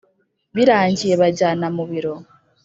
[0.55, 2.13] Birangiye banjyana mu biro,